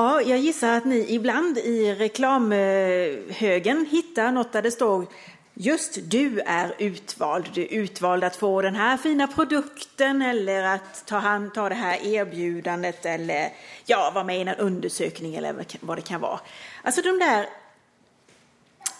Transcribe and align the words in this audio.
Ja, 0.00 0.22
jag 0.22 0.38
gissar 0.38 0.76
att 0.76 0.84
ni 0.84 1.14
ibland 1.14 1.58
i 1.58 1.94
reklamhögen 1.94 3.86
hittar 3.90 4.32
något 4.32 4.52
där 4.52 4.62
det 4.62 4.70
står 4.70 5.06
just 5.54 5.98
du 6.02 6.40
är 6.40 6.74
utvald. 6.78 7.50
Du 7.54 7.62
är 7.62 7.72
utvald 7.72 8.24
att 8.24 8.36
få 8.36 8.62
den 8.62 8.74
här 8.74 8.96
fina 8.96 9.26
produkten 9.26 10.22
eller 10.22 10.62
att 10.62 11.06
ta, 11.06 11.16
hand, 11.16 11.54
ta 11.54 11.68
det 11.68 11.74
här 11.74 12.06
erbjudandet 12.06 13.06
eller 13.06 13.52
ja, 13.86 14.10
vara 14.14 14.24
med 14.24 14.38
i 14.38 14.40
en 14.40 14.48
undersökning 14.48 15.34
eller 15.34 15.64
vad 15.80 15.98
det 15.98 16.02
kan 16.02 16.20
vara. 16.20 16.40
Alltså 16.82 17.02
de 17.02 17.18
där 17.18 17.46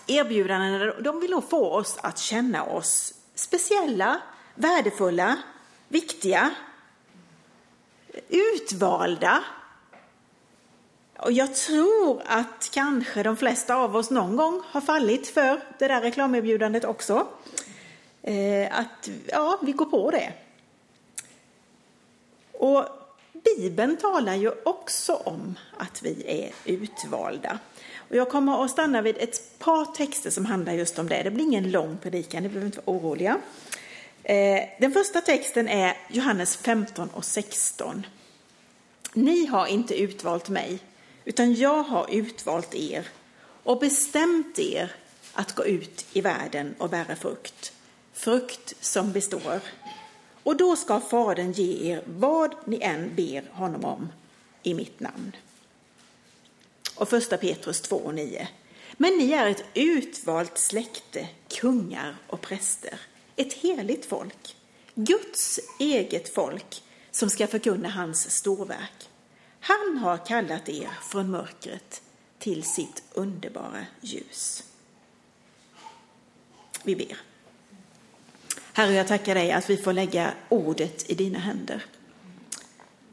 erbjudandena, 0.07 0.93
de 1.01 1.21
vill 1.21 1.30
nog 1.30 1.51
få 1.51 1.71
oss 1.71 1.98
att 2.03 2.19
känna 2.19 2.64
oss 2.64 3.14
speciella, 3.35 4.21
värdefulla, 4.55 5.37
viktiga, 5.89 6.51
utvalda. 8.29 9.45
Och 11.23 11.32
jag 11.32 11.55
tror 11.55 12.23
att 12.27 12.71
kanske 12.73 13.22
de 13.22 13.36
flesta 13.36 13.75
av 13.75 13.96
oss 13.96 14.11
någon 14.11 14.36
gång 14.36 14.63
har 14.67 14.81
fallit 14.81 15.29
för 15.29 15.61
det 15.79 15.89
där 15.89 16.00
reklamerbjudandet 16.00 16.85
också. 16.85 17.27
Eh, 18.22 18.79
att 18.79 19.11
ja, 19.27 19.58
vi 19.63 19.72
går 19.72 19.85
på 19.85 20.11
det. 20.11 20.32
Och 22.53 22.85
Bibeln 23.32 23.96
talar 23.96 24.35
ju 24.35 24.53
också 24.64 25.14
om 25.14 25.58
att 25.77 26.03
vi 26.03 26.25
är 26.27 26.72
utvalda. 26.72 27.58
Och 27.96 28.16
jag 28.16 28.30
kommer 28.30 28.64
att 28.64 28.71
stanna 28.71 29.02
vid 29.02 29.16
ett 29.18 29.58
par 29.58 29.85
texter 29.85 30.30
som 30.30 30.46
handlar 30.46 30.72
just 30.72 30.99
om 30.99 31.08
det. 31.08 31.22
Det 31.22 31.30
blir 31.30 31.44
ingen 31.44 31.71
lång 31.71 31.99
predikan, 32.02 32.42
ni 32.42 32.48
behöver 32.48 32.66
inte 32.66 32.80
vara 32.84 32.97
oroliga. 32.97 33.39
Eh, 34.22 34.61
den 34.80 34.92
första 34.92 35.20
texten 35.20 35.69
är 35.69 35.97
Johannes 36.08 36.56
15 36.56 37.08
och 37.08 37.25
16. 37.25 38.06
Ni 39.12 39.47
har 39.47 39.66
inte 39.66 40.00
utvalt 40.00 40.48
mig, 40.48 40.78
utan 41.30 41.55
jag 41.55 41.83
har 41.83 42.11
utvalt 42.11 42.75
er 42.75 43.08
och 43.62 43.78
bestämt 43.78 44.58
er 44.58 44.92
att 45.32 45.55
gå 45.55 45.64
ut 45.64 46.06
i 46.12 46.20
världen 46.20 46.74
och 46.78 46.91
bära 46.91 47.16
frukt, 47.16 47.72
frukt 48.12 48.74
som 48.80 49.12
består. 49.12 49.60
Och 50.42 50.56
då 50.56 50.77
ska 50.77 51.00
Fadern 51.00 51.52
ge 51.52 51.92
er 51.92 52.02
vad 52.06 52.55
ni 52.64 52.78
än 52.82 53.14
ber 53.14 53.50
honom 53.52 53.84
om 53.84 54.08
i 54.62 54.74
mitt 54.74 55.00
namn. 55.00 55.36
Och 56.94 57.08
första 57.08 57.36
Petrus 57.36 57.80
2 57.80 57.96
och 57.96 58.14
9. 58.14 58.48
Men 58.92 59.18
ni 59.18 59.33
är 59.33 59.46
ett 59.46 59.64
utvalt 59.74 60.58
släkte, 60.58 61.28
kungar 61.48 62.16
och 62.27 62.40
präster, 62.40 63.00
ett 63.36 63.52
heligt 63.52 64.06
folk, 64.06 64.56
Guds 64.94 65.60
eget 65.78 66.34
folk 66.34 66.83
som 67.10 67.30
ska 67.30 67.46
förkunna 67.46 67.88
hans 67.88 68.30
storverk. 68.30 69.09
Han 69.61 69.97
har 69.97 70.27
kallat 70.27 70.69
er 70.69 70.91
från 71.03 71.30
mörkret 71.30 72.03
till 72.39 72.64
sitt 72.64 73.03
underbara 73.12 73.86
ljus. 74.00 74.64
Vi 76.83 76.97
ber. 76.97 77.17
Herre, 78.72 78.92
jag 78.92 79.08
tackar 79.08 79.34
dig 79.34 79.52
att 79.52 79.70
vi 79.70 79.77
får 79.77 79.92
lägga 79.92 80.34
ordet 80.48 81.11
i 81.11 81.14
dina 81.14 81.39
händer. 81.39 81.84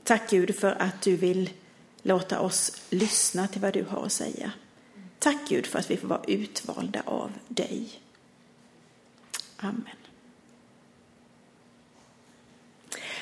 Tack 0.04 0.30
Gud 0.30 0.56
för 0.56 0.82
att 0.82 1.02
du 1.02 1.16
vill 1.16 1.50
låta 2.02 2.40
oss 2.40 2.82
lyssna 2.90 3.48
till 3.48 3.62
vad 3.62 3.74
du 3.74 3.84
har 3.84 4.06
att 4.06 4.12
säga. 4.12 4.52
Tack 5.20 5.38
Gud 5.50 5.66
för 5.66 5.80
att 5.80 5.92
vi 5.92 5.98
får 5.98 6.08
vara 6.08 6.24
utvalda 6.28 7.02
av 7.06 7.32
dig. 7.48 8.02
Amen. 9.58 10.07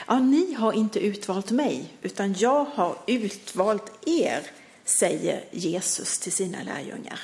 Ja, 0.08 0.20
ni 0.20 0.54
har 0.54 0.74
inte 0.74 1.00
utvalt 1.00 1.52
mig, 1.52 1.94
utan 2.02 2.34
jag 2.38 2.66
har 2.66 2.98
utvalt 3.08 4.08
er, 4.08 4.42
säger 4.84 5.44
Jesus 5.52 6.20
till 6.20 6.32
sina 6.32 6.64
lärjungar. 6.64 7.20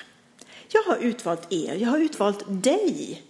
Jag 0.70 0.84
har 0.84 0.98
utvalt 0.98 1.54
er, 1.54 1.76
jag 1.76 1.90
har 1.90 1.98
utvalt 1.98 2.44
dig. 2.48 3.22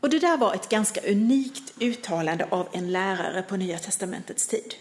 Och 0.00 0.10
det 0.10 0.18
där 0.18 0.36
var 0.36 0.54
ett 0.54 0.68
ganska 0.68 1.00
unikt 1.00 1.72
uttalande 1.80 2.46
av 2.50 2.68
en 2.72 2.92
lärare 2.92 3.42
på 3.42 3.56
Nya 3.56 3.78
testamentets 3.78 4.46
tid. 4.46 4.74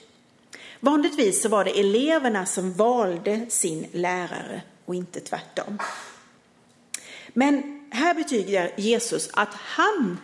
Vanligtvis 0.79 1.41
så 1.41 1.49
var 1.49 1.66
det 1.66 1.79
eleverna 1.79 2.45
som 2.45 2.73
valde 2.73 3.45
sin 3.49 3.88
lärare 3.91 4.61
och 4.85 4.95
inte 4.95 5.19
tvärtom. 5.19 5.78
Men 7.34 7.85
här 7.91 8.13
betyder 8.13 8.72
Jesus 8.78 9.29
att 9.34 9.53
han 9.53 10.17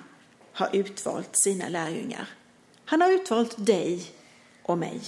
har 0.54 0.70
utvalt 0.74 1.36
sina 1.36 1.70
lärjungar. 1.70 2.28
Han 2.86 3.02
har 3.02 3.12
utvalt 3.12 3.66
dig 3.66 4.12
och 4.64 4.78
mig. 4.78 5.02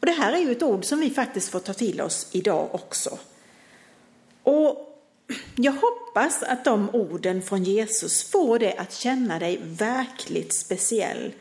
Och 0.00 0.06
Det 0.06 0.12
här 0.12 0.32
är 0.32 0.38
ju 0.38 0.52
ett 0.52 0.62
ord 0.62 0.84
som 0.84 1.00
vi 1.00 1.10
faktiskt 1.10 1.48
får 1.48 1.60
ta 1.60 1.74
till 1.74 2.00
oss 2.00 2.28
idag 2.32 2.74
också. 2.74 3.18
Och 4.42 4.88
jag 5.56 5.72
hoppas 5.72 6.42
att 6.42 6.64
de 6.64 6.90
orden 6.90 7.42
från 7.42 7.64
Jesus 7.64 8.30
får 8.30 8.58
dig 8.58 8.76
att 8.76 8.92
känna 8.92 9.38
dig 9.38 9.60
verkligt 9.62 10.54
speciell 10.54 11.32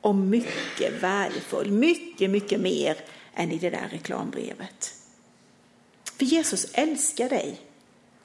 och 0.00 0.14
mycket 0.14 1.02
värdefull. 1.02 1.70
Mycket, 1.70 2.30
mycket 2.30 2.60
mer 2.60 2.96
än 3.34 3.52
i 3.52 3.58
det 3.58 3.70
där 3.70 3.88
reklambrevet. 3.90 4.94
För 6.16 6.24
Jesus 6.24 6.66
älskar 6.72 7.28
dig 7.28 7.60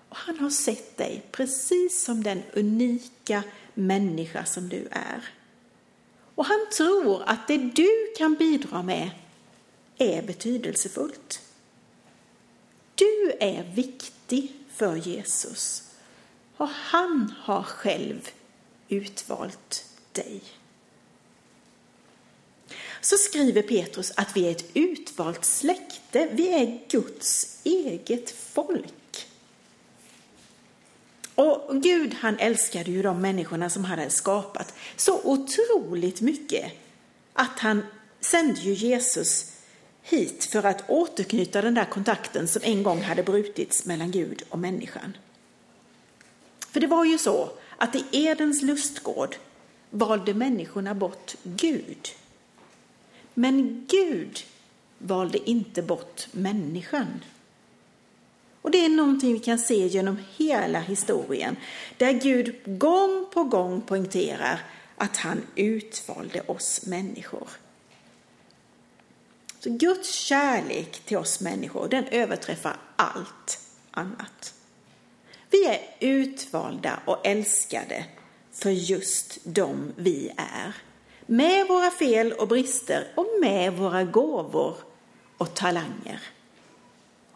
och 0.10 0.18
han 0.18 0.40
har 0.40 0.50
sett 0.50 0.98
dig 0.98 1.24
precis 1.32 2.04
som 2.04 2.24
den 2.24 2.44
unika 2.54 3.44
människa 3.74 4.46
som 4.46 4.70
du 4.70 4.88
är. 4.92 5.30
Och 6.36 6.46
han 6.46 6.70
tror 6.78 7.24
att 7.26 7.48
det 7.48 7.58
du 7.58 8.14
kan 8.18 8.36
bidra 8.36 8.84
med 8.84 9.10
är 9.98 10.22
betydelsefullt. 10.22 11.42
Du 12.96 13.32
är 13.40 13.64
viktig 13.64 14.52
för 14.70 14.96
Jesus 14.96 15.84
och 16.58 16.70
han 16.70 17.34
har 17.40 17.64
själv 17.64 18.30
utvalt 18.88 19.86
dig. 20.12 20.42
Så 23.02 23.18
skriver 23.18 23.62
Petrus 23.62 24.12
att 24.16 24.36
vi 24.36 24.46
är 24.48 24.52
ett 24.52 24.66
utvalt 24.74 25.46
släkte, 25.46 26.30
vi 26.32 26.50
är 26.50 26.80
Guds 26.90 27.60
eget 27.64 28.32
folk. 28.32 28.94
Och 31.36 31.82
Gud 31.82 32.14
han 32.14 32.40
älskade 32.40 32.92
ju 32.92 33.02
de 33.02 33.22
människorna 33.22 33.70
som 33.70 33.86
han 33.86 34.00
hade 34.00 34.12
skapat 34.12 34.74
så 34.96 35.22
otroligt 35.24 36.22
mycket 36.22 36.72
att 37.34 37.60
han 37.60 37.86
sände 38.20 38.60
ju 38.60 38.74
Jesus 38.74 39.52
hit 40.04 40.46
för 40.46 40.64
att 40.64 40.90
återknyta 40.90 41.62
den 41.62 41.74
där 41.74 41.86
kontakten 41.86 42.48
som 42.48 42.62
en 42.66 42.84
gång 42.84 43.02
hade 43.02 43.24
brutits 43.24 43.86
mellan 43.86 44.12
Gud 44.12 44.44
och 44.50 44.60
människan. 44.60 45.18
För 46.72 46.80
det 46.80 46.88
var 46.88 47.06
ju 47.06 47.18
så 47.18 47.50
att 47.78 47.96
i 47.96 48.06
Edens 48.12 48.62
lustgård 48.62 49.36
valde 49.90 50.34
människorna 50.34 50.96
bort 50.96 51.36
Gud. 51.44 52.10
Men 53.34 53.86
Gud 53.90 54.44
valde 54.98 55.50
inte 55.50 55.82
bort 55.82 56.28
människan. 56.32 57.08
Och 58.64 58.72
det 58.72 58.86
är 58.86 58.90
någonting 58.90 59.34
vi 59.34 59.40
kan 59.40 59.60
se 59.60 59.88
genom 59.88 60.18
hela 60.38 60.80
historien, 60.80 61.56
där 61.98 62.12
Gud 62.12 62.56
gång 62.66 63.26
på 63.34 63.44
gång 63.44 63.82
poängterar 63.82 64.60
att 64.98 65.18
han 65.18 65.42
utvalde 65.56 66.42
oss 66.42 66.86
människor. 66.86 67.48
Så 69.60 69.70
Guds 69.70 70.14
kärlek 70.14 71.00
till 71.06 71.18
oss 71.18 71.42
människor, 71.42 71.88
den 71.88 72.08
överträffar 72.08 72.78
allt 72.96 73.60
annat. 73.92 74.54
Vi 75.50 75.66
är 75.66 75.80
utvalda 76.00 77.00
och 77.06 77.28
älskade 77.28 78.06
för 78.52 78.70
just 78.70 79.46
dem 79.46 79.94
vi 79.96 80.32
är. 80.38 80.76
Med 81.26 81.68
våra 81.68 81.92
fel 81.92 82.34
och 82.34 82.48
brister 82.48 83.08
och 83.16 83.28
med 83.42 83.74
våra 83.74 84.04
gåvor 84.04 84.76
och 85.38 85.54
talanger. 85.54 86.22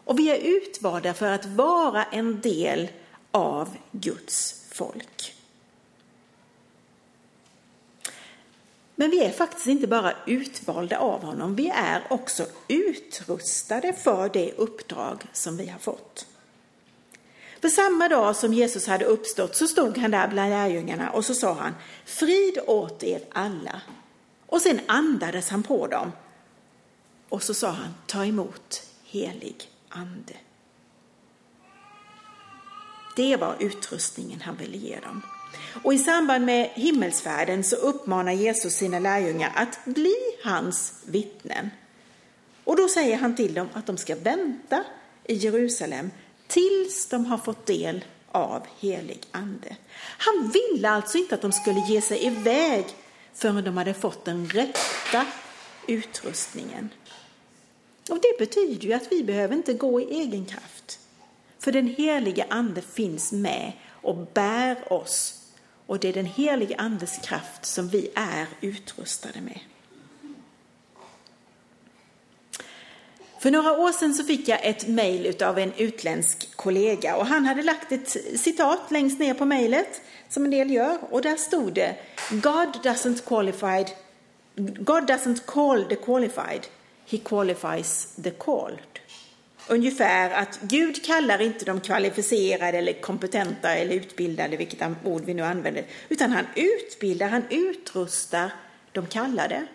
Och 0.08 0.18
vi 0.18 0.30
är 0.30 0.36
utvalda 0.36 1.14
för 1.14 1.26
att 1.26 1.46
vara 1.46 2.04
en 2.04 2.40
del 2.40 2.88
av 3.30 3.76
Guds 3.92 4.64
folk. 4.72 5.34
Men 8.94 9.10
vi 9.10 9.24
är 9.24 9.30
faktiskt 9.30 9.66
inte 9.66 9.86
bara 9.86 10.12
utvalda 10.26 10.98
av 10.98 11.22
honom, 11.22 11.54
vi 11.54 11.68
är 11.68 12.02
också 12.10 12.46
utrustade 12.68 13.92
för 13.92 14.28
det 14.28 14.52
uppdrag 14.52 15.24
som 15.32 15.56
vi 15.56 15.66
har 15.66 15.78
fått. 15.78 16.26
För 17.60 17.68
samma 17.68 18.08
dag 18.08 18.36
som 18.36 18.54
Jesus 18.54 18.86
hade 18.86 19.04
uppstått 19.04 19.56
så 19.56 19.66
stod 19.68 19.98
han 19.98 20.10
där 20.10 20.28
bland 20.28 20.50
lärjungarna 20.50 21.10
och 21.10 21.24
så 21.24 21.34
sa 21.34 21.52
han 21.52 21.74
Frid 22.04 22.58
åt 22.66 23.02
er 23.02 23.22
alla. 23.32 23.80
Och 24.46 24.60
sen 24.60 24.80
andades 24.86 25.48
han 25.48 25.62
på 25.62 25.86
dem. 25.86 26.12
Och 27.28 27.42
så 27.42 27.54
sa 27.54 27.68
han 27.70 27.94
Ta 28.06 28.24
emot 28.24 28.82
helig 29.04 29.68
ande. 29.98 30.34
Det 33.16 33.36
var 33.36 33.56
utrustningen 33.60 34.40
han 34.40 34.56
ville 34.56 34.76
ge 34.76 35.00
dem. 35.00 35.22
Och 35.82 35.94
i 35.94 35.98
samband 35.98 36.44
med 36.44 36.70
himmelsfärden 36.74 37.64
så 37.64 37.76
uppmanar 37.76 38.32
Jesus 38.32 38.72
sina 38.72 38.98
lärjungar 38.98 39.52
att 39.54 39.78
bli 39.84 40.16
hans 40.44 41.02
vittnen. 41.06 41.70
Och 42.64 42.76
då 42.76 42.88
säger 42.88 43.16
han 43.16 43.36
till 43.36 43.54
dem 43.54 43.68
att 43.72 43.86
de 43.86 43.96
ska 43.96 44.16
vänta 44.16 44.84
i 45.24 45.34
Jerusalem 45.34 46.10
tills 46.46 47.08
de 47.08 47.26
har 47.26 47.38
fått 47.38 47.66
del 47.66 48.04
av 48.32 48.66
helig 48.80 49.20
ande. 49.30 49.76
Han 50.18 50.50
ville 50.50 50.90
alltså 50.90 51.18
inte 51.18 51.34
att 51.34 51.42
de 51.42 51.52
skulle 51.52 51.80
ge 51.80 52.00
sig 52.00 52.26
iväg 52.26 52.84
förrän 53.34 53.64
de 53.64 53.76
hade 53.76 53.94
fått 53.94 54.24
den 54.24 54.48
rätta 54.48 55.26
utrustningen. 55.86 56.88
Och 58.10 58.18
det 58.22 58.38
betyder 58.38 58.86
ju 58.86 58.92
att 58.92 59.12
vi 59.12 59.24
behöver 59.24 59.54
inte 59.54 59.74
gå 59.74 60.00
i 60.00 60.20
egen 60.20 60.46
kraft. 60.46 60.98
För 61.58 61.72
den 61.72 61.86
helige 61.86 62.46
ande 62.48 62.82
finns 62.82 63.32
med 63.32 63.72
och 64.02 64.16
bär 64.34 64.92
oss. 64.92 65.34
Och 65.86 65.98
det 65.98 66.08
är 66.08 66.12
den 66.12 66.26
helige 66.26 66.76
andes 66.76 67.18
kraft 67.18 67.66
som 67.66 67.88
vi 67.88 68.10
är 68.14 68.46
utrustade 68.60 69.40
med. 69.40 69.60
För 73.40 73.50
några 73.50 73.72
år 73.72 73.92
sedan 73.92 74.14
så 74.14 74.24
fick 74.24 74.48
jag 74.48 74.58
ett 74.62 74.88
mejl 74.88 75.42
av 75.42 75.58
en 75.58 75.72
utländsk 75.76 76.56
kollega 76.56 77.16
och 77.16 77.26
han 77.26 77.46
hade 77.46 77.62
lagt 77.62 77.92
ett 77.92 78.08
citat 78.40 78.90
längst 78.90 79.18
ner 79.18 79.34
på 79.34 79.44
mejlet 79.44 80.00
som 80.28 80.44
en 80.44 80.50
del 80.50 80.70
gör 80.70 80.98
och 81.10 81.22
där 81.22 81.36
stod 81.36 81.72
det 81.74 81.96
God 82.30 82.68
doesn't 82.82 83.24
qualified 83.26 83.90
God 84.58 85.06
doesn't 85.06 85.46
call 85.46 85.84
the 85.84 85.96
qualified, 85.96 86.66
he 87.10 87.18
qualifies 87.18 88.14
the 88.22 88.30
called. 88.30 88.78
Ungefär 89.68 90.30
att 90.30 90.60
Gud 90.62 91.04
kallar 91.04 91.42
inte 91.42 91.64
de 91.64 91.80
kvalificerade 91.80 92.78
eller 92.78 92.92
kompetenta 92.92 93.74
eller 93.74 93.94
utbildade, 93.94 94.56
vilket 94.56 94.82
ord 95.04 95.22
vi 95.24 95.34
nu 95.34 95.42
använder, 95.42 95.84
utan 96.08 96.30
han 96.30 96.46
utbildar, 96.56 97.28
han 97.28 97.42
utrustar 97.50 98.52
de 98.92 99.06
kallade. 99.06 99.66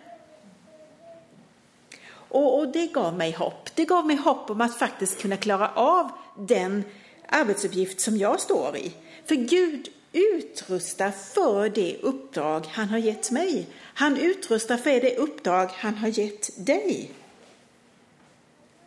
Och, 2.33 2.59
och, 2.59 2.71
det 2.71 2.87
gav 2.87 3.17
mig 3.17 3.31
hopp. 3.31 3.69
Det 3.75 3.85
gav 3.85 4.07
mig 4.07 4.15
hopp 4.15 4.49
om 4.49 4.61
att 4.61 4.79
faktiskt 4.79 5.21
kunna 5.21 5.37
klara 5.37 5.69
av 5.69 6.11
den 6.37 6.83
arbetsuppgift 7.27 8.01
som 8.01 8.17
jag 8.17 8.39
står 8.39 8.77
i. 8.77 8.91
För 9.25 9.35
Gud 9.35 9.89
utrustar 10.13 11.11
för 11.11 11.69
det 11.69 11.97
uppdrag 12.01 12.65
han 12.71 12.89
har 12.89 12.97
gett 12.97 13.31
mig. 13.31 13.67
Han 13.93 14.17
utrustar 14.17 14.77
för 14.77 15.01
det 15.01 15.17
uppdrag 15.17 15.69
han 15.73 15.95
har 15.95 16.07
gett 16.07 16.65
dig. 16.65 17.11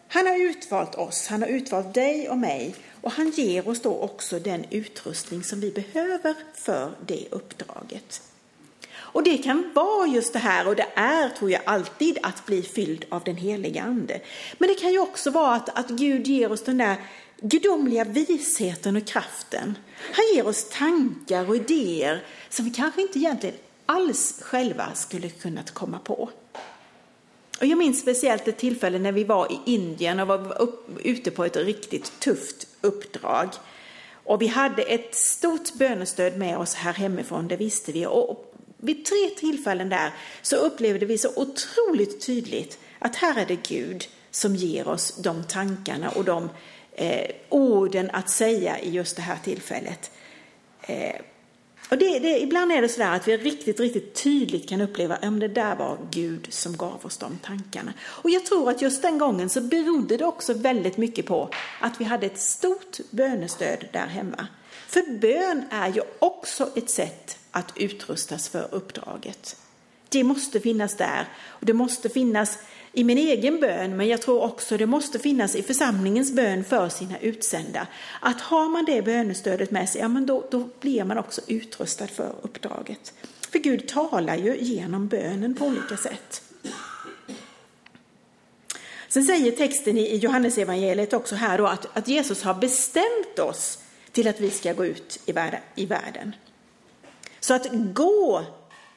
Han 0.08 0.26
har 0.26 0.36
utvalt 0.36 0.94
oss, 0.94 1.26
han 1.26 1.42
har 1.42 1.48
utvalt 1.48 1.94
dig 1.94 2.28
och 2.28 2.38
mig 2.38 2.74
och 3.00 3.12
han 3.12 3.30
ger 3.30 3.68
oss 3.68 3.82
då 3.82 3.98
också 4.00 4.38
den 4.38 4.64
utrustning 4.70 5.42
som 5.42 5.60
vi 5.60 5.70
behöver 5.70 6.34
för 6.54 6.92
det 7.06 7.26
uppdraget. 7.30 8.22
Och 9.16 9.22
det 9.22 9.38
kan 9.38 9.72
vara 9.74 10.06
just 10.06 10.32
det 10.32 10.38
här, 10.38 10.68
och 10.68 10.76
det 10.76 10.86
är 10.94 11.28
tror 11.28 11.50
jag 11.50 11.62
alltid, 11.64 12.18
att 12.22 12.46
bli 12.46 12.62
fylld 12.62 13.04
av 13.08 13.24
den 13.24 13.36
heliga 13.36 13.82
Ande. 13.82 14.20
Men 14.58 14.68
det 14.68 14.74
kan 14.74 14.92
ju 14.92 14.98
också 14.98 15.30
vara 15.30 15.54
att, 15.54 15.78
att 15.78 15.88
Gud 15.88 16.26
ger 16.26 16.52
oss 16.52 16.62
den 16.62 16.78
där 16.78 16.96
gudomliga 17.40 18.04
visheten 18.04 18.96
och 18.96 19.06
kraften. 19.06 19.78
Han 20.12 20.24
ger 20.34 20.46
oss 20.46 20.68
tankar 20.70 21.48
och 21.48 21.56
idéer 21.56 22.24
som 22.48 22.64
vi 22.64 22.70
kanske 22.70 23.02
inte 23.02 23.18
egentligen 23.18 23.56
alls 23.86 24.42
själva 24.42 24.94
skulle 24.94 25.28
kunnat 25.28 25.70
komma 25.70 25.98
på. 25.98 26.30
Och 27.60 27.66
jag 27.66 27.78
minns 27.78 28.00
speciellt 28.00 28.48
ett 28.48 28.58
tillfälle 28.58 28.98
när 28.98 29.12
vi 29.12 29.24
var 29.24 29.52
i 29.52 29.60
Indien 29.66 30.20
och 30.20 30.26
var 30.26 30.62
upp, 30.62 30.88
ute 31.04 31.30
på 31.30 31.44
ett 31.44 31.56
riktigt 31.56 32.20
tufft 32.20 32.66
uppdrag. 32.80 33.48
Och 34.12 34.42
vi 34.42 34.46
hade 34.46 34.82
ett 34.82 35.14
stort 35.14 35.74
bönestöd 35.74 36.36
med 36.38 36.58
oss 36.58 36.74
här 36.74 36.92
hemifrån, 36.92 37.48
det 37.48 37.56
visste 37.56 37.92
vi. 37.92 38.06
Och 38.06 38.54
vid 38.76 39.04
tre 39.04 39.30
tillfällen 39.36 39.88
där 39.88 40.12
så 40.42 40.56
upplevde 40.56 41.06
vi 41.06 41.18
så 41.18 41.28
otroligt 41.36 42.26
tydligt 42.26 42.78
att 42.98 43.16
här 43.16 43.40
är 43.40 43.46
det 43.46 43.68
Gud 43.68 44.08
som 44.30 44.56
ger 44.56 44.88
oss 44.88 45.16
de 45.16 45.44
tankarna 45.44 46.10
och 46.10 46.24
de 46.24 46.50
eh, 46.92 47.30
orden 47.48 48.10
att 48.12 48.30
säga 48.30 48.78
i 48.78 48.90
just 48.90 49.16
det 49.16 49.22
här 49.22 49.38
tillfället. 49.44 50.10
Eh, 50.82 51.14
och 51.88 51.98
det, 51.98 52.18
det, 52.18 52.38
ibland 52.42 52.72
är 52.72 52.82
det 52.82 52.88
så 52.88 53.02
att 53.02 53.28
vi 53.28 53.36
riktigt, 53.36 53.80
riktigt 53.80 54.14
tydligt 54.14 54.68
kan 54.68 54.80
uppleva 54.80 55.16
att 55.16 55.40
det 55.40 55.48
där 55.48 55.76
var 55.76 55.98
Gud 56.10 56.46
som 56.50 56.76
gav 56.76 57.06
oss 57.06 57.16
de 57.18 57.38
tankarna. 57.42 57.92
Och 58.02 58.30
jag 58.30 58.46
tror 58.46 58.70
att 58.70 58.82
just 58.82 59.02
den 59.02 59.18
gången 59.18 59.48
så 59.48 59.60
berodde 59.60 60.16
det 60.16 60.24
också 60.24 60.54
väldigt 60.54 60.96
mycket 60.96 61.26
på 61.26 61.50
att 61.80 62.00
vi 62.00 62.04
hade 62.04 62.26
ett 62.26 62.40
stort 62.40 62.98
bönestöd 63.10 63.88
där 63.92 64.06
hemma. 64.06 64.46
För 64.88 65.18
bön 65.18 65.64
är 65.70 65.88
ju 65.88 66.00
också 66.18 66.70
ett 66.76 66.90
sätt 66.90 67.38
att 67.50 67.72
utrustas 67.76 68.48
för 68.48 68.68
uppdraget. 68.74 69.56
Det 70.08 70.24
måste 70.24 70.60
finnas 70.60 70.96
där 70.96 71.28
och 71.44 71.66
det 71.66 71.72
måste 71.72 72.08
finnas 72.08 72.58
i 72.92 73.04
min 73.04 73.18
egen 73.18 73.60
bön, 73.60 73.96
men 73.96 74.08
jag 74.08 74.22
tror 74.22 74.42
också 74.42 74.76
det 74.76 74.86
måste 74.86 75.18
finnas 75.18 75.54
i 75.54 75.62
församlingens 75.62 76.32
bön 76.32 76.64
för 76.64 76.88
sina 76.88 77.18
utsända. 77.18 77.86
Att 78.20 78.40
har 78.40 78.68
man 78.68 78.84
det 78.84 79.02
bönestödet 79.02 79.70
med 79.70 79.88
sig, 79.88 80.00
ja 80.00 80.08
men 80.08 80.26
då, 80.26 80.44
då 80.50 80.68
blir 80.80 81.04
man 81.04 81.18
också 81.18 81.40
utrustad 81.46 82.06
för 82.06 82.32
uppdraget. 82.42 83.12
För 83.50 83.58
Gud 83.58 83.88
talar 83.88 84.36
ju 84.36 84.56
genom 84.58 85.08
bönen 85.08 85.54
på 85.54 85.64
olika 85.66 85.96
sätt. 85.96 86.42
Sen 89.08 89.24
säger 89.24 89.52
texten 89.52 89.98
i 89.98 90.16
Johannesevangeliet 90.16 91.12
också 91.12 91.34
här 91.34 91.58
då 91.58 91.66
att, 91.66 91.96
att 91.96 92.08
Jesus 92.08 92.42
har 92.42 92.54
bestämt 92.54 93.38
oss 93.38 93.78
till 94.12 94.28
att 94.28 94.40
vi 94.40 94.50
ska 94.50 94.72
gå 94.72 94.86
ut 94.86 95.20
i 95.26 95.32
världen. 95.32 95.60
I 95.74 95.86
världen. 95.86 96.34
Så 97.40 97.54
att 97.54 97.66
gå 97.72 98.44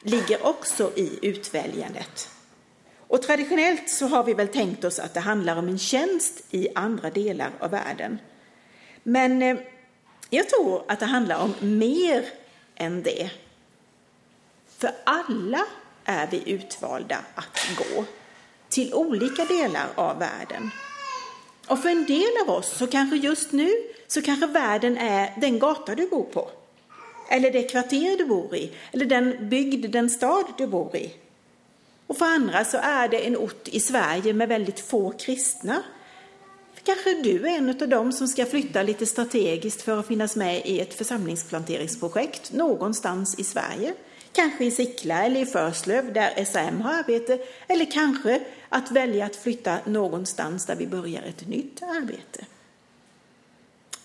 ligger 0.02 0.46
också 0.46 0.92
i 0.96 1.20
utväljandet. 1.22 2.30
Och 3.08 3.22
traditionellt 3.22 3.90
så 3.90 4.08
har 4.08 4.24
vi 4.24 4.34
väl 4.34 4.48
tänkt 4.48 4.84
oss 4.84 5.00
att 5.00 5.14
det 5.14 5.20
handlar 5.20 5.56
om 5.56 5.68
en 5.68 5.80
tjänst 5.80 6.42
i 6.52 6.68
andra 6.76 7.10
delar 7.10 7.52
av 7.60 7.72
världen. 7.72 8.20
Men 9.04 9.42
eh, 9.42 9.58
jag 10.30 10.50
tror 10.50 10.84
att 10.88 11.00
det 11.00 11.06
handlar 11.06 11.40
om 11.44 11.54
mer 11.60 12.26
än 12.76 13.04
det. 13.04 13.30
För 14.78 14.92
alla 15.04 15.66
är 16.06 16.28
vi 16.28 16.52
utvalda 16.52 17.18
att 17.36 17.68
gå 17.78 18.06
till 18.70 18.94
olika 18.94 19.46
delar 19.46 19.88
av 19.96 20.20
världen. 20.20 20.70
Och 21.68 21.82
för 21.82 21.90
en 21.90 22.06
del 22.06 22.32
av 22.42 22.50
oss 22.50 22.78
så 22.78 22.88
kanske 22.88 23.16
just 23.16 23.52
nu 23.52 23.70
så 24.08 24.22
kanske 24.22 24.48
världen 24.48 24.98
är 24.98 25.34
den 25.42 25.60
gata 25.60 25.96
du 25.96 26.10
bor 26.10 26.24
på. 26.24 26.52
Eller 27.32 27.52
det 27.52 27.64
kvarter 27.64 28.18
du 28.18 28.26
bor 28.26 28.56
i, 28.56 28.72
eller 28.92 29.06
den 29.06 29.50
bygd, 29.50 29.92
den 29.92 30.10
stad 30.10 30.46
du 30.58 30.68
bor 30.68 30.96
i. 30.96 31.14
Och 32.08 32.18
för 32.18 32.26
andra 32.26 32.66
så 32.66 32.78
är 32.78 33.08
det 33.08 33.28
en 33.28 33.38
ort 33.38 33.68
i 33.68 33.80
Sverige 33.80 34.34
med 34.34 34.50
väldigt 34.50 34.80
få 34.80 35.12
kristna. 35.12 35.84
Kanske 36.84 37.22
du 37.22 37.48
är 37.48 37.58
en 37.58 37.70
av 37.70 37.90
dem 37.90 38.12
som 38.12 38.28
ska 38.28 38.46
flytta 38.46 38.84
lite 38.84 39.06
strategiskt 39.06 39.82
för 39.82 40.00
att 40.00 40.08
finnas 40.08 40.36
med 40.36 40.62
i 40.66 40.80
ett 40.80 40.94
församlingsplanteringsprojekt 40.94 42.54
någonstans 42.54 43.40
i 43.40 43.44
Sverige. 43.44 43.94
Kanske 44.34 44.66
i 44.66 44.72
Sickla 44.72 45.26
eller 45.26 45.42
i 45.42 45.46
Förslöv 45.46 46.14
där 46.14 46.46
SAM 46.46 46.82
har 46.82 46.94
arbete. 46.94 47.40
Eller 47.68 47.92
kanske 47.92 48.42
att 48.70 48.92
välja 48.92 49.26
att 49.26 49.36
flytta 49.36 49.78
någonstans 49.86 50.66
där 50.66 50.76
vi 50.76 50.88
börjar 50.88 51.22
ett 51.22 51.48
nytt 51.48 51.84
arbete. 51.84 52.46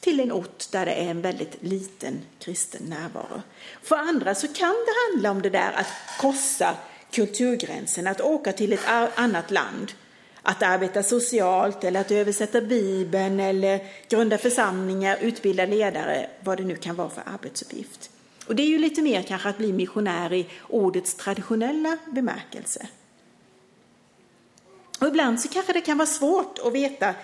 Till 0.05 0.21
en 0.21 0.33
ort 0.33 0.71
där 0.71 0.87
det 0.87 0.93
är 0.93 1.11
en 1.11 1.23
väldigt 1.23 1.57
liten 1.61 2.23
kristen 2.39 2.83
närvaro. 2.83 3.43
För 3.83 3.97
andra 3.97 4.35
så 4.35 4.49
kan 4.49 4.75
det 4.87 5.13
handla 5.13 5.31
om 5.31 5.43
det 5.43 5.51
där 5.51 5.73
att 5.73 5.87
korsa 6.21 6.77
kulturgränsen, 7.11 8.07
att 8.07 8.21
åka 8.21 8.53
till 8.53 8.73
ett 8.73 8.89
annat 9.15 9.51
land, 9.51 9.93
att 10.43 10.63
arbeta 10.63 11.03
socialt 11.03 11.85
eller 11.85 12.01
att 12.01 12.11
översätta 12.11 12.61
Bibeln 12.61 13.41
eller 13.41 13.81
grunda 14.09 14.39
församlingar, 14.39 15.19
utbilda 15.21 15.67
ledare, 15.67 16.31
vad 16.41 16.59
det 16.59 16.65
nu 16.65 16.77
kan 16.77 16.97
vara 16.97 17.11
för 17.11 17.23
arbetsuppgift. 17.27 18.11
Och 18.47 18.57
det 18.57 18.63
är 18.63 18.69
ju 18.69 18.79
lite 18.79 19.03
mer 19.03 19.23
kanske 19.23 19.49
att 19.49 19.59
bli 19.59 19.73
missionär 19.73 20.33
i 20.33 20.47
ordets 20.69 21.15
traditionella 21.15 21.99
bemärkelse. 22.07 22.87
Och 25.01 25.07
ibland 25.07 25.41
så 25.41 25.49
kanske 25.49 25.73
det 25.73 25.81
kan 25.81 25.99
vara 25.99 26.07
svårt 26.07 26.59
att 26.59 26.73
veta 26.73 27.15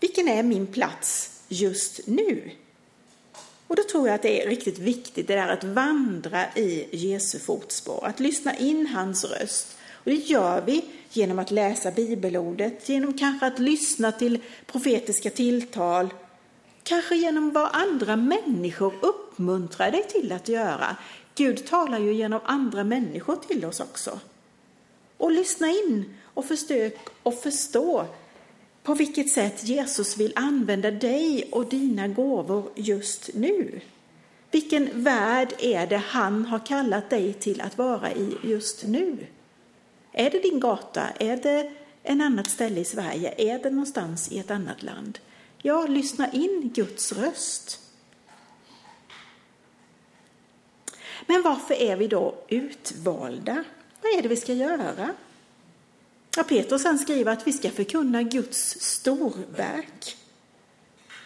vilken 0.00 0.28
är 0.28 0.42
min 0.42 0.66
plats 0.66 1.36
just 1.50 2.00
nu? 2.06 2.50
Och 3.66 3.76
då 3.76 3.82
tror 3.82 4.08
jag 4.08 4.14
att 4.14 4.22
det 4.22 4.42
är 4.42 4.48
riktigt 4.48 4.78
viktigt 4.78 5.28
det 5.28 5.34
där 5.34 5.48
att 5.48 5.64
vandra 5.64 6.44
i 6.54 6.88
Jesu 6.92 7.38
fotspår, 7.38 8.04
att 8.06 8.20
lyssna 8.20 8.56
in 8.56 8.86
hans 8.86 9.24
röst. 9.24 9.76
Och 9.92 10.10
det 10.10 10.16
gör 10.16 10.62
vi 10.66 10.84
genom 11.12 11.38
att 11.38 11.50
läsa 11.50 11.90
bibelordet, 11.90 12.88
genom 12.88 13.18
kanske 13.18 13.46
att 13.46 13.58
lyssna 13.58 14.12
till 14.12 14.38
profetiska 14.66 15.30
tilltal, 15.30 16.08
kanske 16.82 17.16
genom 17.16 17.52
vad 17.52 17.68
andra 17.72 18.16
människor 18.16 18.94
uppmuntrar 19.02 19.90
dig 19.90 20.04
till 20.08 20.32
att 20.32 20.48
göra. 20.48 20.96
Gud 21.34 21.66
talar 21.66 21.98
ju 21.98 22.14
genom 22.14 22.40
andra 22.44 22.84
människor 22.84 23.36
till 23.36 23.64
oss 23.64 23.80
också. 23.80 24.20
Och 25.16 25.30
lyssna 25.30 25.68
in 25.68 26.14
och 26.34 26.44
försök 26.44 26.98
att 27.22 27.42
förstå 27.42 28.06
på 28.82 28.94
vilket 28.94 29.32
sätt 29.32 29.64
Jesus 29.64 30.16
vill 30.16 30.32
använda 30.36 30.90
dig 30.90 31.48
och 31.52 31.68
dina 31.68 32.08
gåvor 32.08 32.70
just 32.76 33.30
nu. 33.34 33.80
Vilken 34.50 35.02
värld 35.02 35.52
är 35.58 35.86
det 35.86 35.96
han 35.96 36.44
har 36.44 36.66
kallat 36.66 37.10
dig 37.10 37.32
till 37.32 37.60
att 37.60 37.78
vara 37.78 38.12
i 38.12 38.36
just 38.42 38.84
nu? 38.84 39.26
Är 40.12 40.30
det 40.30 40.38
din 40.38 40.60
gata? 40.60 41.08
Är 41.18 41.36
det 41.36 41.72
en 42.02 42.20
annat 42.20 42.50
ställe 42.50 42.80
i 42.80 42.84
Sverige? 42.84 43.34
Är 43.38 43.58
det 43.58 43.70
någonstans 43.70 44.32
i 44.32 44.38
ett 44.38 44.50
annat 44.50 44.82
land? 44.82 45.18
Ja, 45.62 45.86
lyssna 45.86 46.32
in 46.32 46.70
Guds 46.74 47.12
röst. 47.12 47.80
Men 51.26 51.42
varför 51.42 51.74
är 51.74 51.96
vi 51.96 52.06
då 52.06 52.34
utvalda? 52.48 53.64
Vad 54.02 54.18
är 54.18 54.22
det 54.22 54.28
vi 54.28 54.36
ska 54.36 54.52
göra? 54.52 55.14
Ja, 56.36 56.42
Petrus 56.42 56.84
han 56.84 56.98
skriver 56.98 57.32
att 57.32 57.46
vi 57.46 57.52
ska 57.52 57.70
förkunna 57.70 58.22
Guds 58.22 58.80
storverk. 58.80 60.16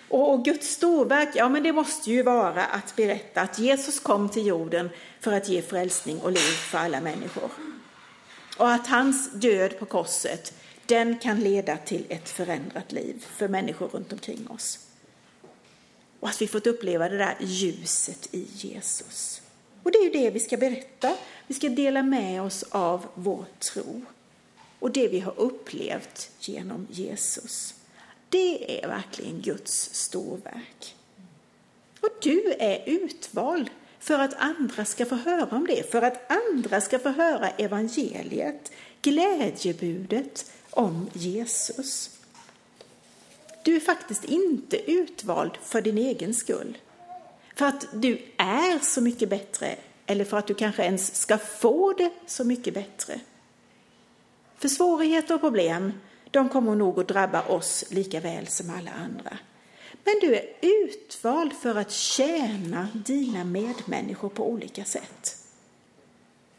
Och 0.08 0.44
Guds 0.44 0.68
storverk, 0.68 1.28
ja 1.34 1.49
men 1.49 1.62
det 1.62 1.73
måste 1.73 2.11
ju 2.11 2.23
vara 2.23 2.64
att 2.64 2.96
berätta 2.96 3.40
att 3.40 3.58
Jesus 3.58 4.00
kom 4.00 4.28
till 4.28 4.46
jorden 4.46 4.90
för 5.20 5.32
att 5.32 5.49
ge 5.49 5.62
frälsning 5.62 6.20
och 6.20 6.32
liv 6.32 6.52
för 6.70 6.78
alla 6.78 7.00
människor. 7.00 7.50
Och 8.58 8.73
att 8.73 8.87
hans 8.87 9.32
död 9.32 9.78
på 9.78 9.87
korset, 9.87 10.54
den 10.87 11.18
kan 11.18 11.40
leda 11.40 11.76
till 11.76 12.04
ett 12.08 12.28
förändrat 12.28 12.92
liv 12.92 13.26
för 13.37 13.49
människor 13.49 13.88
runt 13.88 14.12
omkring 14.12 14.49
oss. 14.50 14.78
Och 16.20 16.28
att 16.28 16.42
vi 16.42 16.46
fått 16.46 16.66
uppleva 16.66 17.08
det 17.08 17.18
där 17.18 17.37
ljuset 17.40 18.28
i 18.30 18.46
Jesus. 18.52 19.42
Och 19.82 19.90
det 19.90 19.99
är 19.99 20.04
ju 20.04 20.11
det 20.11 20.30
vi 20.30 20.40
ska 20.40 20.56
berätta. 20.56 21.16
Vi 21.46 21.54
ska 21.54 21.68
dela 21.68 22.02
med 22.02 22.42
oss 22.42 22.62
av 22.70 23.06
vår 23.14 23.44
tro 23.58 24.02
och 24.84 24.90
det 24.90 25.08
vi 25.08 25.20
har 25.20 25.34
upplevt 25.36 26.30
genom 26.40 26.86
Jesus. 26.90 27.74
Det 28.28 28.82
är 28.82 28.88
verkligen 28.88 29.40
Guds 29.40 29.94
storverk. 29.94 30.96
Och 32.00 32.08
du 32.22 32.54
är 32.58 32.82
utvald 32.86 33.70
för 33.98 34.18
att 34.18 34.34
andra 34.34 34.84
ska 34.84 35.06
få 35.06 35.14
höra 35.14 35.56
om 35.56 35.66
det, 35.66 35.90
för 35.90 36.02
att 36.02 36.32
andra 36.32 36.80
ska 36.80 36.98
få 36.98 37.08
höra 37.08 37.48
evangeliet, 37.48 38.72
glädjebudet 39.02 40.52
om 40.70 41.10
Jesus. 41.12 42.10
Du 43.62 43.76
är 43.76 43.80
faktiskt 43.80 44.24
inte 44.24 44.90
utvald 44.90 45.52
för 45.62 45.82
din 45.82 45.98
egen 45.98 46.34
skull, 46.34 46.78
för 47.54 47.66
att 47.66 47.86
du 47.92 48.18
är 48.36 48.78
så 48.84 49.00
mycket 49.00 49.28
bättre 49.28 49.76
eller 50.06 50.24
för 50.24 50.36
att 50.36 50.46
du 50.46 50.54
kanske 50.54 50.84
ens 50.84 51.14
ska 51.14 51.38
få 51.38 51.92
det 51.92 52.10
så 52.26 52.44
mycket 52.44 52.74
bättre. 52.74 53.20
För 54.64 54.68
svårigheter 54.68 55.35
och 55.35 55.40
problem, 55.40 55.92
de 56.30 56.49
kommer 56.49 56.75
nog 56.75 57.00
att 57.00 57.09
drabba 57.09 57.42
oss 57.42 57.85
lika 57.90 58.21
väl 58.21 58.47
som 58.47 58.71
alla 58.71 58.90
andra. 58.90 59.38
Men 60.04 60.14
du 60.21 60.35
är 60.35 60.44
utvald 60.61 61.52
för 61.52 61.75
att 61.75 61.90
tjäna 61.90 62.88
dina 62.92 63.44
medmänniskor 63.44 64.28
på 64.28 64.49
olika 64.49 64.85
sätt. 64.85 65.37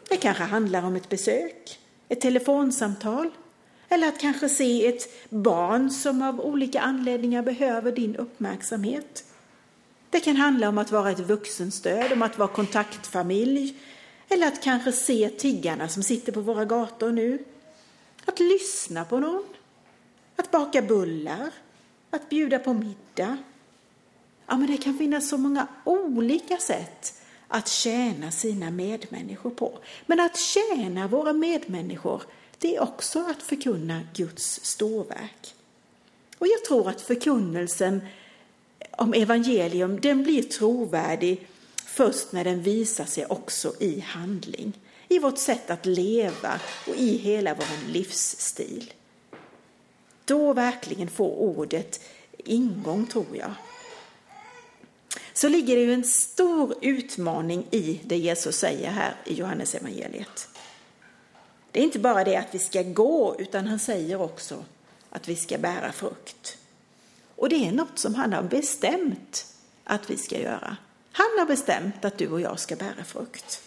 Det 0.10 0.18
kanske 0.18 0.44
handlar 0.44 0.84
om 0.84 0.96
ett 0.96 1.10
besök, 1.10 1.80
ett 2.10 2.22
telefonsamtal 2.22 3.30
eller 3.90 4.08
att 4.08 4.20
kanske 4.20 4.50
se 4.50 4.88
ett 4.88 5.30
barn 5.30 5.90
som 5.90 6.22
av 6.22 6.42
olika 6.42 6.82
anledningar 6.82 7.42
behöver 7.42 7.92
din 7.92 8.16
uppmärksamhet. 8.16 9.24
Det 10.10 10.20
kan 10.20 10.36
handla 10.36 10.70
om 10.70 10.78
att 10.78 10.92
vara 10.92 11.12
ett 11.12 11.20
vuxenstöd, 11.20 12.12
om 12.12 12.22
att 12.22 12.38
vara 12.38 12.50
kontaktfamilj 12.50 13.76
eller 14.30 14.48
att 14.48 14.64
kanske 14.64 14.92
se 14.92 15.30
tiggarna 15.30 15.88
som 15.88 16.04
sitter 16.04 16.32
på 16.32 16.42
våra 16.42 16.66
gator 16.66 17.12
nu. 17.12 17.44
Att 18.26 18.40
lyssna 18.40 19.06
på 19.06 19.20
någon, 19.20 19.46
att 20.36 20.52
baka 20.52 20.82
bullar, 20.82 21.52
att 22.10 22.30
bjuda 22.30 22.60
på 22.60 22.74
middag. 22.74 23.38
Ja, 24.48 24.58
men 24.58 24.68
det 24.68 24.78
kan 24.78 24.98
finnas 24.98 25.30
så 25.30 25.38
många 25.38 25.68
olika 25.84 26.58
sätt 26.58 27.22
att 27.48 27.68
tjäna 27.68 28.32
sina 28.32 28.72
medmänniskor 28.72 29.50
på. 29.50 29.80
Men 30.06 30.20
att 30.20 30.38
tjäna 30.38 31.08
våra 31.08 31.34
medmänniskor, 31.34 32.22
det 32.58 32.76
är 32.76 32.84
också 32.84 33.20
att 33.20 33.44
förkunna 33.44 34.02
Guds 34.14 34.60
storverk. 34.64 35.56
Och 36.38 36.48
jag 36.48 36.66
tror 36.66 36.90
att 36.90 37.02
förkunnelsen 37.02 38.02
om 38.92 39.14
evangelium, 39.14 40.00
den 40.00 40.24
blir 40.24 40.44
trovärdig 40.44 41.48
först 41.86 42.32
när 42.32 42.44
den 42.44 42.62
visar 42.62 43.06
sig 43.06 43.26
också 43.26 43.74
i 43.80 44.00
handling, 44.00 44.74
i 45.16 45.20
vårt 45.20 45.38
sätt 45.38 45.70
att 45.70 45.86
leva 45.86 46.60
och 46.88 46.96
i 46.96 47.18
hela 47.18 47.54
vår 47.54 47.92
livsstil. 47.92 48.94
Då 50.26 50.54
verkligen 50.54 51.10
får 51.10 51.36
ordet 51.40 52.02
ingång, 52.38 53.08
tror 53.08 53.38
jag. 53.38 53.52
Så 55.34 55.48
ligger 55.48 55.76
det 55.76 55.82
ju 55.82 55.94
en 55.94 56.04
stor 56.04 56.76
utmaning 56.82 57.68
i 57.72 58.02
det 58.04 58.18
Jesus 58.18 58.56
säger 58.58 58.92
här 58.92 59.16
i 59.26 59.34
Johannes 59.34 59.76
evangeliet. 59.76 60.50
Det 61.72 61.80
är 61.80 61.84
inte 61.84 62.00
bara 62.00 62.24
det 62.24 62.36
att 62.36 62.56
vi 62.56 62.60
ska 62.60 62.84
gå, 62.84 63.36
utan 63.40 63.68
han 63.68 63.80
säger 63.80 64.22
också 64.22 64.66
att 65.10 65.28
vi 65.28 65.36
ska 65.36 65.58
bära 65.58 65.92
frukt. 65.92 66.58
Och 67.36 67.50
det 67.50 67.68
är 67.68 67.72
något 67.72 68.00
som 68.00 68.16
han 68.16 68.34
har 68.34 68.44
bestämt 68.44 69.46
att 69.84 70.10
vi 70.10 70.18
ska 70.18 70.40
göra. 70.40 70.78
Han 71.12 71.40
har 71.40 71.46
bestämt 71.46 72.06
att 72.06 72.18
du 72.18 72.28
och 72.28 72.42
jag 72.42 72.60
ska 72.60 72.76
bära 72.76 73.04
frukt. 73.04 73.62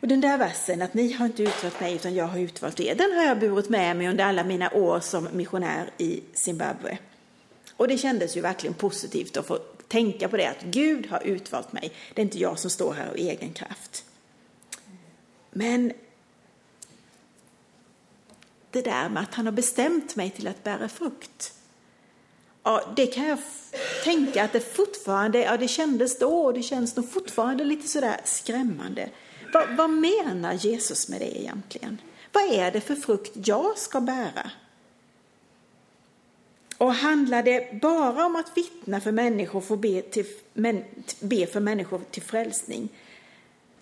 Och 0.00 0.08
den 0.08 0.20
där 0.20 0.38
versen, 0.38 0.82
att 0.82 0.94
ni 0.94 1.12
har 1.12 1.26
inte 1.26 1.42
utvalt 1.42 1.80
mig 1.80 1.94
utan 1.94 2.14
jag 2.14 2.26
har 2.26 2.38
utvalt 2.38 2.80
er, 2.80 2.94
den 2.94 3.12
har 3.12 3.24
jag 3.24 3.38
burit 3.38 3.68
med 3.68 3.96
mig 3.96 4.08
under 4.08 4.24
alla 4.24 4.44
mina 4.44 4.70
år 4.70 5.00
som 5.00 5.28
missionär 5.32 5.90
i 5.98 6.22
Zimbabwe. 6.34 6.98
Och 7.76 7.88
det 7.88 7.98
kändes 7.98 8.36
ju 8.36 8.40
verkligen 8.40 8.74
positivt 8.74 9.36
att 9.36 9.46
få 9.46 9.58
tänka 9.88 10.28
på 10.28 10.36
det, 10.36 10.46
att 10.46 10.62
Gud 10.62 11.06
har 11.06 11.22
utvalt 11.26 11.72
mig. 11.72 11.92
Det 12.14 12.20
är 12.20 12.24
inte 12.24 12.38
jag 12.38 12.58
som 12.58 12.70
står 12.70 12.92
här 12.92 13.08
av 13.08 13.16
egen 13.16 13.52
kraft. 13.52 14.04
Men 15.50 15.92
det 18.70 18.82
där 18.82 19.08
med 19.08 19.22
att 19.22 19.34
han 19.34 19.46
har 19.46 19.52
bestämt 19.52 20.16
mig 20.16 20.30
till 20.30 20.48
att 20.48 20.64
bära 20.64 20.88
frukt. 20.88 21.52
Ja, 22.62 22.92
det 22.96 23.06
kan 23.06 23.26
jag 23.26 23.38
tänka 24.04 24.44
att 24.44 24.52
det 24.52 24.76
fortfarande, 24.76 25.38
ja 25.38 25.56
det 25.56 25.68
kändes 25.68 26.18
då 26.18 26.44
och 26.44 26.54
det 26.54 26.62
känns 26.62 26.96
nog 26.96 27.10
fortfarande 27.10 27.64
lite 27.64 27.88
sådär 27.88 28.20
skrämmande. 28.24 29.08
Vad, 29.52 29.76
vad 29.76 29.90
menar 29.90 30.52
Jesus 30.52 31.08
med 31.08 31.20
det 31.20 31.40
egentligen? 31.40 32.00
Vad 32.32 32.52
är 32.52 32.70
det 32.70 32.80
för 32.80 32.94
frukt 32.94 33.32
jag 33.34 33.78
ska 33.78 34.00
bära? 34.00 34.50
Och 36.78 36.94
handlar 36.94 37.42
det 37.42 37.80
bara 37.80 38.26
om 38.26 38.36
att 38.36 38.56
vittna 38.56 39.00
för 39.00 39.12
människor 39.12 39.64
och 39.68 39.78
be, 39.78 40.02
till, 40.02 40.26
men, 40.52 40.84
be 41.20 41.46
för 41.46 41.60
människor 41.60 42.00
till 42.10 42.22
frälsning? 42.22 42.88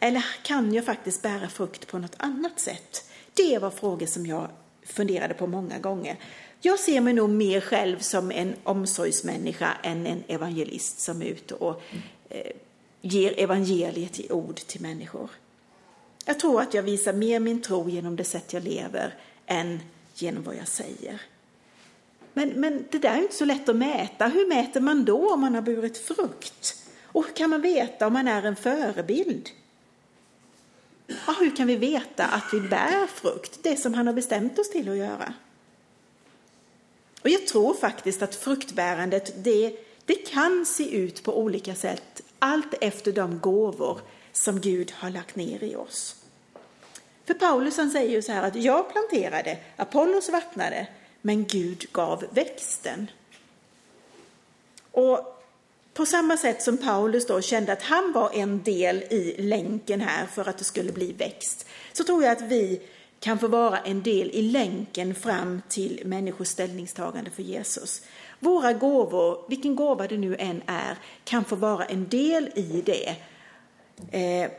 Eller 0.01 0.25
kan 0.43 0.75
jag 0.75 0.85
faktiskt 0.85 1.23
bära 1.23 1.49
frukt 1.49 1.87
på 1.87 1.99
något 1.99 2.17
annat 2.17 2.61
sätt? 2.61 3.11
Det 3.35 3.59
var 3.59 3.71
frågor 3.71 4.07
som 4.07 4.27
jag 4.27 4.49
funderade 4.83 5.35
på 5.35 5.47
många 5.47 5.79
gånger. 5.79 6.17
Jag 6.61 6.79
ser 6.79 7.01
mig 7.01 7.13
nog 7.13 7.31
mer 7.31 7.61
själv 7.61 7.99
som 7.99 8.31
en 8.31 8.55
omsorgsmänniska 8.63 9.73
än 9.83 10.07
en 10.07 10.23
evangelist 10.29 11.01
som 11.01 11.23
är 11.23 11.27
ute 11.27 11.55
och 11.55 11.83
eh, 12.29 12.53
ger 13.01 13.41
evangeliet 13.41 14.21
i 14.21 14.31
ord 14.31 14.57
till 14.57 14.81
människor. 14.81 15.31
Jag 16.25 16.41
tror 16.41 16.61
att 16.61 16.75
jag 16.75 16.83
visar 16.83 17.13
mer 17.13 17.41
min 17.41 17.63
tro 17.63 17.89
genom 17.89 18.17
det 18.17 18.25
sätt 18.25 18.53
jag 18.53 18.63
lever 18.65 19.15
än 19.47 19.81
genom 20.15 20.43
vad 20.43 20.57
jag 20.57 20.69
säger. 20.69 21.21
Men, 22.33 22.49
men 22.49 22.85
det 22.91 22.99
där 22.99 23.17
är 23.17 23.23
inte 23.23 23.35
så 23.35 23.45
lätt 23.45 23.69
att 23.69 23.77
mäta. 23.77 24.27
Hur 24.27 24.49
mäter 24.49 24.81
man 24.81 25.05
då 25.05 25.33
om 25.33 25.41
man 25.41 25.55
har 25.55 25.63
burit 25.63 25.99
frukt? 25.99 26.77
Och 27.03 27.27
hur 27.27 27.35
kan 27.35 27.51
man 27.51 27.61
veta 27.61 28.07
om 28.07 28.13
man 28.13 28.29
är 28.29 28.43
en 28.43 28.57
förebild? 28.57 29.51
Ja, 31.07 31.35
hur 31.41 31.57
kan 31.57 31.67
vi 31.67 31.77
veta 31.77 32.25
att 32.25 32.45
vi 32.53 32.61
bär 32.61 33.07
frukt, 33.07 33.59
det 33.63 33.77
som 33.77 33.95
han 33.95 34.07
har 34.07 34.15
bestämt 34.15 34.59
oss 34.59 34.71
till 34.71 34.89
att 34.89 34.97
göra? 34.97 35.35
Och 37.23 37.31
jag 37.31 37.47
tror 37.47 37.75
faktiskt 37.75 38.23
att 38.23 38.35
fruktbärandet, 38.35 39.45
det, 39.45 39.77
det 40.05 40.15
kan 40.15 40.67
se 40.67 40.97
ut 40.97 41.23
på 41.23 41.39
olika 41.39 41.75
sätt 41.75 42.23
allt 42.39 42.75
efter 42.81 43.13
de 43.13 43.39
gåvor 43.39 44.01
som 44.35 44.61
Gud 44.61 44.93
har 44.97 45.11
lagt 45.11 45.37
ner 45.37 45.65
i 45.65 45.77
oss. 45.77 46.17
För 47.27 47.35
Paulus 47.35 47.77
han 47.77 47.91
säger 47.91 48.11
ju 48.11 48.23
så 48.23 48.33
här 48.33 48.43
att 48.43 48.57
jag 48.57 48.93
planterade, 48.93 49.59
Apollos 49.77 50.29
vattnade, 50.29 50.87
men 51.23 51.45
Gud 51.45 51.87
gav 51.93 52.25
växten. 52.31 53.11
Och 54.91 55.43
på 55.95 56.07
samma 56.07 56.37
sätt 56.37 56.63
som 56.63 56.79
Paulus 56.79 57.27
då 57.27 57.41
kände 57.41 57.73
att 57.73 57.83
han 57.83 58.13
var 58.13 58.31
en 58.35 58.63
del 58.63 58.97
i 58.97 59.43
länken 59.43 60.01
här 60.01 60.27
för 60.27 60.49
att 60.49 60.59
det 60.59 60.65
skulle 60.65 60.93
bli 60.93 61.13
växt, 61.13 61.67
så 61.93 62.05
tror 62.05 62.23
jag 62.23 62.33
att 62.33 62.43
vi 62.43 62.81
kan 63.21 63.39
få 63.39 63.49
vara 63.49 63.79
en 63.79 64.03
del 64.03 64.31
i 64.31 64.43
länken 64.43 65.15
fram 65.15 65.63
till 65.69 66.03
människors 66.05 66.49
ställningstagande 66.49 67.31
för 67.31 67.43
Jesus. 67.43 68.03
Våra 68.39 68.73
gåvor, 68.73 69.45
vilken 69.49 69.77
gåva 69.77 70.07
det 70.07 70.17
nu 70.17 70.37
än 70.39 70.63
är, 70.67 70.99
kan 71.25 71.45
få 71.45 71.57
vara 71.57 71.85
en 71.85 72.09
del 72.09 72.51
i 72.55 72.83
det. 72.87 73.17
Eh, 74.11 74.51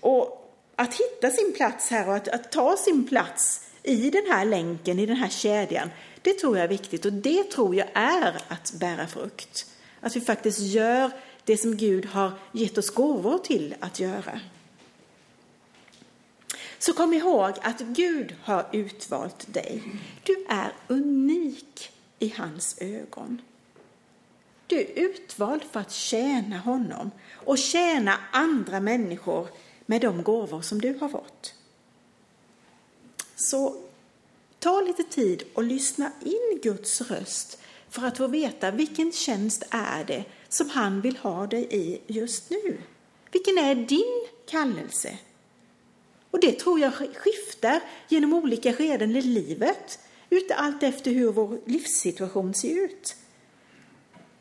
och 0.00 0.38
att 0.76 0.94
hitta 0.94 1.30
sin 1.30 1.52
plats 1.56 1.90
här 1.90 2.08
och 2.08 2.14
att, 2.14 2.28
att, 2.28 2.52
ta 2.52 2.76
sin 2.76 3.08
plats 3.08 3.68
i 3.82 4.10
den 4.10 4.26
här 4.30 4.44
länken, 4.44 4.98
i 4.98 5.06
den 5.06 5.16
här 5.16 5.28
kedjan, 5.28 5.90
det 6.22 6.32
tror 6.32 6.56
jag 6.56 6.64
är 6.64 6.68
viktigt 6.68 7.04
och 7.04 7.12
det 7.12 7.44
tror 7.44 7.74
jag 7.74 7.88
är 7.94 8.42
att 8.48 8.72
bära 8.72 9.06
frukt. 9.06 9.66
Att 10.00 10.16
vi 10.16 10.20
faktiskt 10.20 10.60
gör 10.60 11.10
det 11.44 11.56
som 11.56 11.76
Gud 11.76 12.06
har 12.06 12.32
gett 12.52 12.78
oss 12.78 12.90
gåvor 12.90 13.38
till 13.38 13.74
att 13.80 14.00
göra. 14.00 14.40
Så 16.78 16.92
kom 16.92 17.12
ihåg 17.14 17.52
att 17.62 17.80
Gud 17.80 18.34
har 18.42 18.66
utvalt 18.72 19.54
dig. 19.54 19.82
Du 20.22 20.44
är 20.48 20.72
unik 20.88 21.90
i 22.18 22.34
hans 22.36 22.78
ögon. 22.80 23.40
Du 24.68 24.80
är 24.80 24.86
utvald 24.94 25.62
för 25.72 25.80
att 25.80 25.92
tjäna 25.92 26.58
honom 26.58 27.10
och 27.34 27.58
tjäna 27.58 28.18
andra 28.32 28.80
människor 28.80 29.48
med 29.86 30.00
de 30.00 30.22
gåvor 30.22 30.60
som 30.60 30.80
du 30.80 30.98
har 31.00 31.08
fått. 31.08 31.54
Så 33.36 33.76
ta 34.58 34.80
lite 34.80 35.02
tid 35.02 35.42
och 35.54 35.62
lyssna 35.62 36.12
in 36.24 36.60
Guds 36.62 37.00
röst 37.00 37.58
för 37.88 38.06
att 38.06 38.16
få 38.16 38.26
veta 38.26 38.70
vilken 38.70 39.12
tjänst 39.12 39.62
är 39.70 40.04
det 40.04 40.24
som 40.48 40.70
han 40.70 41.00
vill 41.00 41.16
ha 41.16 41.46
dig 41.46 41.68
i 41.70 42.00
just 42.06 42.50
nu. 42.50 42.78
Vilken 43.32 43.58
är 43.58 43.74
din 43.74 44.26
kallelse? 44.46 45.18
Och 46.30 46.40
det 46.40 46.52
tror 46.52 46.80
jag 46.80 46.92
skiftar 46.94 47.80
genom 48.08 48.34
olika 48.34 48.72
skeden 48.72 49.16
i 49.16 49.22
livet, 49.22 49.98
allt 50.56 50.82
efter 50.82 51.10
hur 51.10 51.32
vår 51.32 51.60
livssituation 51.66 52.54
ser 52.54 52.84
ut. 52.84 53.16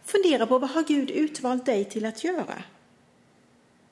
Fundera 0.07 0.47
på 0.47 0.59
vad 0.59 0.69
har 0.69 0.83
Gud 0.83 1.11
utvalt 1.11 1.65
dig 1.65 1.85
till 1.85 2.05
att 2.05 2.23
göra? 2.23 2.63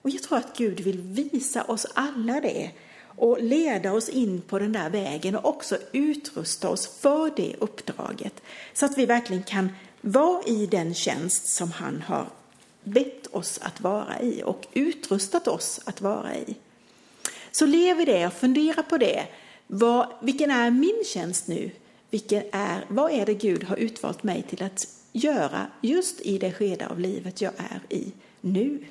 Och 0.01 0.09
jag 0.09 0.23
tror 0.23 0.37
att 0.37 0.57
Gud 0.57 0.79
vill 0.79 1.01
visa 1.01 1.63
oss 1.63 1.85
alla 1.93 2.41
det 2.41 2.71
och 3.05 3.41
leda 3.41 3.93
oss 3.93 4.09
in 4.09 4.41
på 4.41 4.59
den 4.59 4.71
där 4.71 4.89
vägen 4.89 5.35
och 5.35 5.45
också 5.45 5.77
utrusta 5.91 6.69
oss 6.69 6.87
för 6.87 7.31
det 7.35 7.55
uppdraget 7.59 8.41
så 8.73 8.85
att 8.85 8.97
vi 8.97 9.05
verkligen 9.05 9.43
kan 9.43 9.69
vara 10.01 10.43
i 10.43 10.65
den 10.65 10.93
tjänst 10.93 11.47
som 11.47 11.71
han 11.71 12.01
har 12.01 12.27
bett 12.83 13.27
oss 13.27 13.59
att 13.61 13.81
vara 13.81 14.21
i 14.21 14.43
och 14.45 14.67
utrustat 14.73 15.47
oss 15.47 15.79
att 15.85 16.01
vara 16.01 16.35
i. 16.35 16.55
Så 17.51 17.65
lev 17.65 18.01
i 18.01 18.05
det 18.05 18.27
och 18.27 18.33
fundera 18.33 18.83
på 18.83 18.97
det. 18.97 19.27
Vad, 19.67 20.07
vilken 20.21 20.51
är 20.51 20.71
min 20.71 21.03
tjänst 21.05 21.47
nu? 21.47 21.71
Vilken 22.09 22.43
är, 22.51 22.85
vad 22.87 23.11
är 23.11 23.25
det 23.25 23.33
Gud 23.33 23.63
har 23.63 23.77
utvalt 23.77 24.23
mig 24.23 24.43
till 24.49 24.63
att 24.63 24.87
göra 25.15 25.67
just 25.81 26.21
i 26.21 26.37
det 26.37 26.53
skede 26.53 26.87
av 26.87 26.99
livet 26.99 27.41
jag 27.41 27.53
är 27.57 27.81
i 27.89 28.13
nu? 28.41 28.85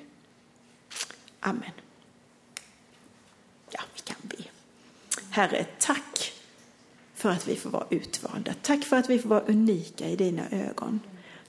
Amen. 1.40 1.70
Ja, 3.70 3.80
vi 3.94 4.00
kan 4.00 4.16
be. 4.22 4.44
Herre, 5.30 5.66
tack 5.78 6.32
för 7.14 7.28
att 7.28 7.48
vi 7.48 7.56
får 7.56 7.70
vara 7.70 7.86
utvalda. 7.90 8.54
Tack 8.62 8.84
för 8.84 8.96
att 8.96 9.10
vi 9.10 9.18
får 9.18 9.28
vara 9.28 9.40
unika 9.40 10.08
i 10.08 10.16
dina 10.16 10.42
ögon. 10.50 11.00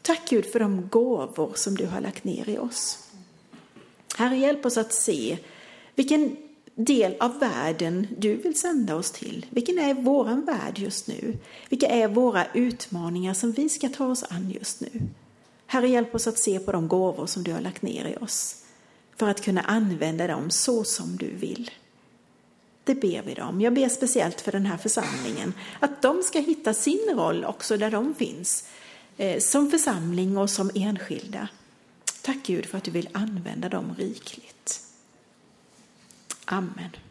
Tack 0.02 0.30
Gud 0.30 0.46
för 0.46 0.60
de 0.60 0.90
gåvor 0.90 1.52
som 1.56 1.76
du 1.76 1.86
har 1.86 2.02
lagt 2.02 2.24
ner 2.24 2.50
i 2.50 2.58
oss. 2.58 3.10
Herre, 4.16 4.38
hjälp 4.38 4.66
oss 4.66 4.78
att 4.78 4.94
se 4.94 5.38
vilken 5.96 6.38
del 6.76 7.16
av 7.20 7.40
världen 7.40 8.08
du 8.18 8.36
vill 8.36 8.60
sända 8.60 8.96
oss 8.96 9.12
till. 9.12 9.46
Vilken 9.50 9.80
är 9.80 9.94
våran 9.94 10.46
värld 10.46 10.80
just 10.80 11.08
nu? 11.08 11.38
Vilka 11.70 11.88
är 11.88 12.08
våra 12.08 12.46
utmaningar 12.54 13.34
som 13.34 13.52
vi 13.52 13.70
ska 13.70 13.90
ta 13.90 14.08
oss 14.08 14.24
an 14.30 14.52
just 14.60 14.82
nu? 14.82 15.02
Herre, 15.68 15.88
hjälp 15.88 16.16
oss 16.16 16.28
att 16.28 16.38
se 16.38 16.60
på 16.60 16.72
de 16.72 16.88
gåvor 16.88 17.26
som 17.26 17.44
du 17.44 17.54
har 17.54 17.62
lagt 17.62 17.82
ner 17.82 18.06
i 18.06 18.24
oss 18.24 18.56
för 19.18 19.30
att 19.30 19.42
kunna 19.42 19.62
använda 19.62 20.28
dem 20.28 20.50
så 20.50 20.84
som 20.84 21.18
du 21.18 21.36
vill. 21.36 21.72
Det 22.84 22.96
ber 22.96 23.22
vi 23.26 23.34
dem. 23.34 23.62
Jag 23.62 23.74
ber 23.74 23.90
speciellt 23.90 24.42
för 24.42 24.52
den 24.52 24.66
här 24.66 24.78
församlingen, 24.78 25.54
att 25.80 26.02
de 26.02 26.24
ska 26.24 26.40
hitta 26.40 26.74
sin 26.74 27.14
roll 27.16 27.46
också 27.46 27.78
där 27.78 27.92
de 27.92 28.16
finns, 28.16 28.68
eh, 29.18 29.40
som 29.40 29.72
församling 29.72 30.38
och 30.38 30.50
som 30.50 30.72
enskilda. 30.76 31.48
Tack 32.22 32.38
Gud 32.46 32.66
för 32.66 32.78
att 32.78 32.84
du 32.84 32.92
vill 32.92 33.10
använda 33.12 33.70
dem 33.70 33.96
rikligt. 33.98 34.85
Amen. 36.48 37.05